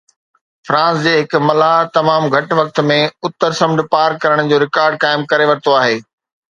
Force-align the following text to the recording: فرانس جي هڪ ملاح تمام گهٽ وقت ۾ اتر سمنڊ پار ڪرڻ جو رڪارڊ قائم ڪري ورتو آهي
فرانس 0.69 1.03
جي 1.07 1.13
هڪ 1.17 1.41
ملاح 1.49 1.75
تمام 1.99 2.27
گهٽ 2.37 2.57
وقت 2.61 2.83
۾ 2.95 2.99
اتر 3.31 3.59
سمنڊ 3.61 3.87
پار 3.95 4.19
ڪرڻ 4.27 4.45
جو 4.53 4.63
رڪارڊ 4.69 5.03
قائم 5.09 5.33
ڪري 5.33 5.53
ورتو 5.55 5.81
آهي 5.87 5.99